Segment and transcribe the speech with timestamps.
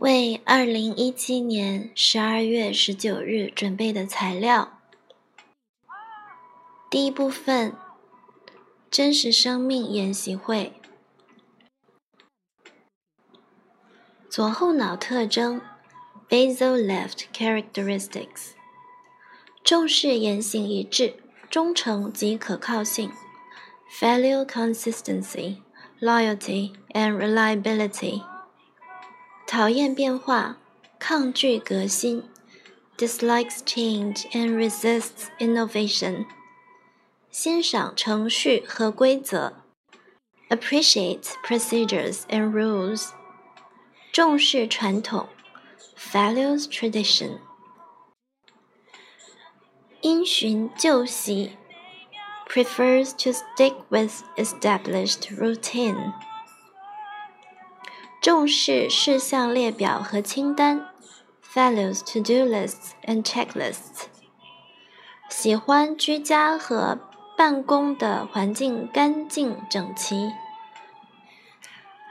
[0.00, 4.78] 为二零一七年十二月十九日准备的材料。
[6.90, 7.76] 第一部分：
[8.90, 10.72] 真实生命研习会。
[14.30, 15.60] 左后脑特征
[16.26, 18.52] （basal left characteristics）
[19.62, 21.16] 重视言行一致、
[21.50, 23.12] 忠诚及可靠性
[24.00, 25.58] （value consistency,
[26.00, 28.31] loyalty and reliability）。
[29.51, 30.57] 讨厌变化，
[30.99, 32.23] 抗拒革新，
[32.97, 36.25] dislikes change and resists innovation。
[37.29, 39.61] 欣赏程序和规则，
[40.49, 43.09] appreciates procedures and rules。
[44.11, 45.29] 重视传统，
[45.95, 47.39] values tradition。
[50.01, 51.57] 因循旧习，
[52.47, 56.13] prefers to stick with established routine。
[58.21, 60.87] 重视事项列表和清单，
[61.53, 64.05] values to-do lists and checklists。
[65.29, 66.99] 喜欢居家和
[67.37, 70.31] 办公的环境干净整齐，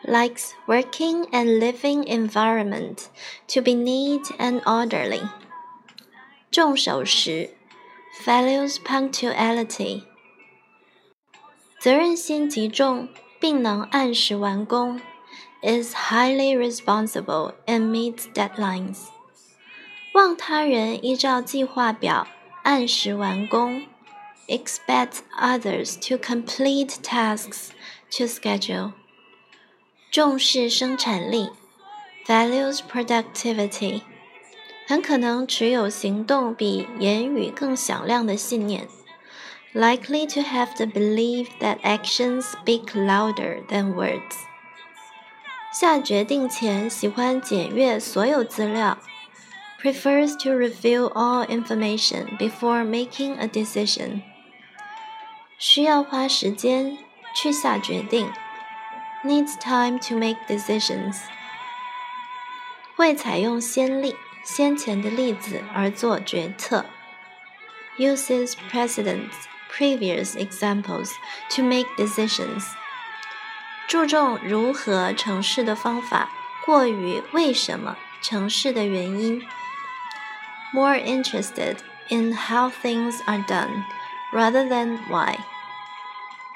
[0.04, 3.06] likes working and living environment
[3.48, 5.28] to be neat and orderly。
[6.50, 7.50] 重守时，
[8.24, 10.04] values punctuality。
[11.80, 13.08] 责任心极重，
[13.40, 15.00] 并能按时完工。
[15.62, 19.08] is highly responsible and meets deadlines.
[20.14, 22.26] 望他人依照计划表
[22.62, 23.86] 按时完工，
[24.48, 27.68] expect others to complete tasks
[28.10, 28.92] to schedule.
[30.10, 31.50] 重视生产力，
[32.26, 34.02] values productivity.
[34.88, 38.86] 很可能持有行动比言语更响亮的信念，
[39.74, 44.36] likely to have the belief that actions speak louder than words.
[45.72, 48.98] 下决定前喜欢检阅所有资料，
[49.80, 54.22] prefers to review all information before making a decision。
[55.58, 56.98] 需要花时间
[57.34, 58.30] 去下决定，
[59.24, 61.16] needs time to make decisions。
[62.96, 66.86] 会采用先例、先前的例子而做决策，
[67.98, 69.32] uses precedents,
[69.70, 71.10] previous examples
[71.50, 72.64] to make decisions。
[73.91, 76.29] 注重如何成事的方法，
[76.65, 79.45] 过于为什么成事的原因。
[80.71, 81.75] More interested
[82.07, 83.83] in how things are done
[84.31, 85.39] rather than why。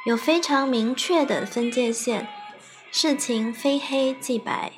[0.06, 2.29] 有非常明确的分界线，
[2.90, 4.72] 事情非黑即白。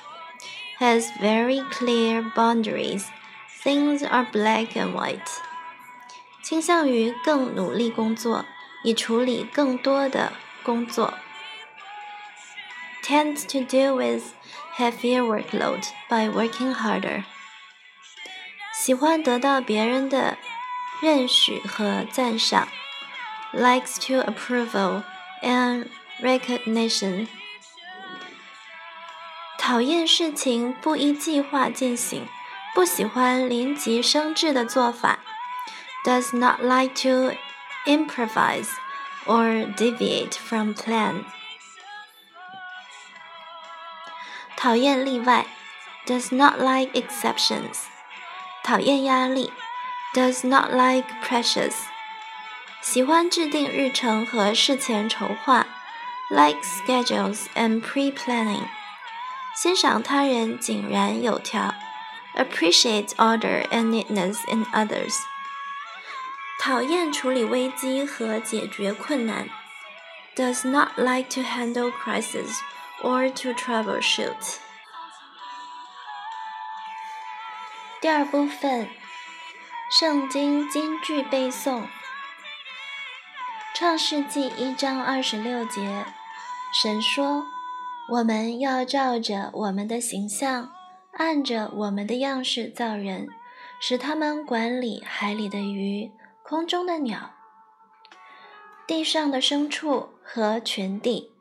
[0.80, 3.04] Has very clear boundaries.
[3.64, 5.20] Things are black and white.
[6.42, 8.46] 倾向于更努力工作，
[8.84, 11.14] 以处理更多的工作。
[13.07, 14.35] tends to deal with
[14.77, 17.25] heavier workload by working harder.
[18.75, 20.37] 喜欢得到别人的
[21.03, 22.69] 认许和赞赏，
[23.53, 25.03] likes to approval
[25.43, 25.89] and
[26.21, 27.27] recognition.
[29.59, 32.27] 讨厌事情不依计划进行，
[32.75, 35.21] 不喜欢临急生智的做法，
[36.05, 37.37] does not like to
[37.87, 38.69] improvise
[39.27, 41.25] or deviate from plan.
[44.57, 45.47] 讨厌例外，
[46.07, 47.79] does not like exceptions。
[48.65, 49.53] 讨厌压力，
[50.15, 51.75] does not like pressures。
[52.81, 55.67] 喜欢制定日程和事前筹划，
[56.31, 58.67] like schedules and pre-planning。
[59.55, 61.75] 欣赏他人井然有条，
[62.35, 65.15] appreciate order and neatness in others。
[66.61, 69.49] 讨厌处理危机和解决困难，
[70.37, 72.57] does not like to handle crises。
[73.04, 74.58] Or to troubleshoot。
[78.00, 78.88] 第二部分，
[79.90, 81.88] 圣经金句背诵。
[83.74, 86.06] 创世纪一章二十六节，
[86.74, 87.46] 神说
[88.10, 90.72] ：“我们要照着我们的形象，
[91.14, 93.28] 按着我们的样式造人，
[93.80, 96.12] 使他们管理海里的鱼、
[96.44, 97.32] 空中的鸟、
[98.88, 101.36] 地上的牲畜和全地。”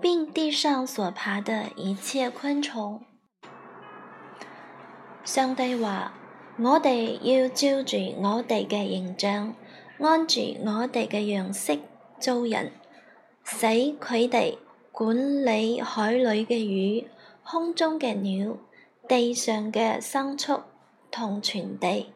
[0.00, 3.02] 并地上所爬的一切昆蟲。
[5.24, 6.12] 上帝話：
[6.58, 9.54] 我哋要照住我哋嘅形象，
[10.00, 11.78] 按住我哋嘅樣式
[12.18, 12.72] 造人，
[13.44, 14.56] 使佢哋
[14.92, 17.06] 管理海裏嘅魚、
[17.44, 18.56] 空中嘅鳥、
[19.08, 20.62] 地上嘅牲畜
[21.10, 22.12] 同全地，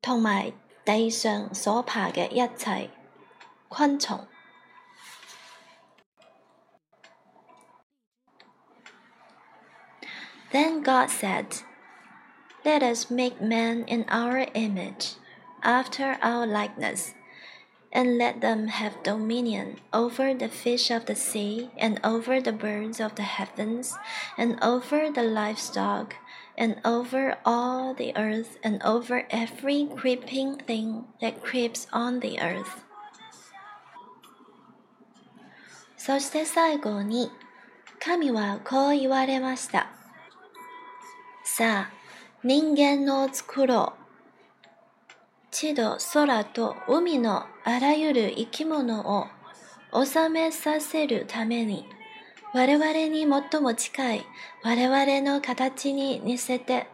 [0.00, 0.52] 同埋
[0.84, 2.90] 地上所爬嘅一切
[3.68, 4.26] 昆蟲。
[10.52, 11.62] Then God said,
[12.64, 15.14] Let us make man in our image,
[15.62, 17.14] after our likeness,
[17.92, 23.00] and let them have dominion over the fish of the sea, and over the birds
[23.00, 23.96] of the heavens,
[24.38, 26.14] and over the livestock,
[26.56, 32.82] and over all the earth, and over every creeping thing that creeps on the earth.
[35.96, 37.32] そして最後に、
[37.98, 39.88] 神はこう言われました。
[41.53, 41.91] さあ、
[42.45, 44.71] 人間の作ろう。
[45.51, 49.27] 地と空と海のあらゆる生き物を
[49.93, 51.89] 収めさせるために、
[52.53, 54.25] 我々に最も近い
[54.63, 56.87] 我々の形に似せて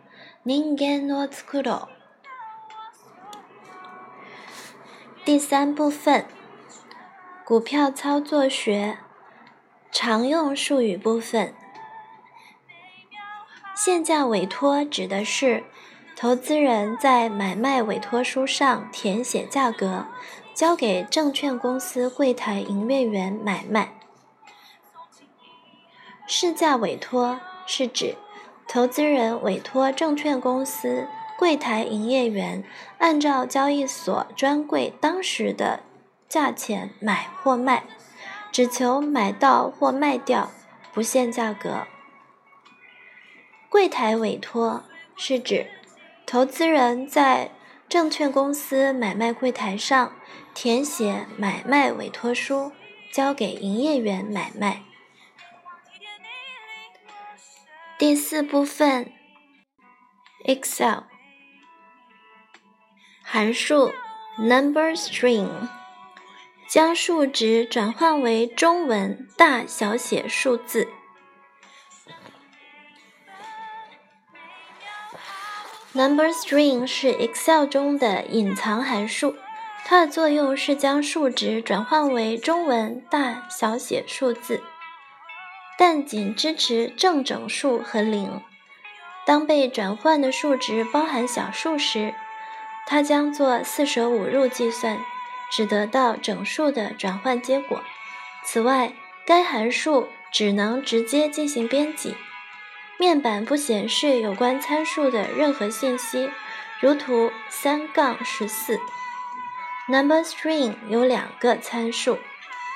[0.43, 1.87] 人間を作ろう。
[5.23, 6.25] 第三部分，
[7.45, 8.97] 股票操作学
[9.91, 11.53] 常用术语部分。
[13.77, 15.63] 限价委托指的是
[16.15, 20.07] 投资人在买卖委托书上填写价格，
[20.55, 23.93] 交给证券公司柜台营业员买卖。
[26.25, 28.15] 市价委托是指
[28.67, 31.07] 投资人委托证券公司
[31.37, 32.63] 柜台营业员
[32.97, 35.81] 按照交易所专柜当时的
[36.27, 37.83] 价钱买或卖，
[38.51, 40.49] 只求买到或卖掉，
[40.91, 41.85] 不限价格。
[43.69, 44.83] 柜台委托
[45.15, 45.67] 是指
[46.25, 47.51] 投资人在
[47.89, 50.15] 证券公司买卖柜台上
[50.53, 52.71] 填写买卖委托书，
[53.11, 54.83] 交给营业员买卖。
[57.97, 59.11] 第四部分
[60.45, 61.03] ，Excel
[63.23, 63.93] 函数
[64.37, 65.49] Number String
[66.69, 70.87] 将数值转换为中文大小写数字。
[75.97, 79.35] Number string 是 Excel 中的隐藏函数，
[79.83, 84.61] 它的作用是将数值转换为中文大小写数字，
[85.75, 88.39] 但仅支持正整数和零。
[89.25, 92.13] 当被转换的数值包含小数时，
[92.85, 94.99] 它将做四舍五入计算，
[95.51, 97.81] 只得到整数的转换结果。
[98.45, 98.93] 此外，
[99.25, 102.15] 该函数只能直接进行编辑。
[102.99, 106.31] 面板不显示有关参数的任何信息，
[106.79, 108.79] 如图三杠十四。
[109.87, 112.17] Number string 有两个参数，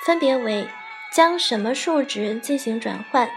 [0.05, 0.69] 分别为
[1.11, 3.29] 将什么数值进行转换，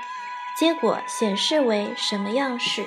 [0.59, 2.85] 结果显示为什么样式。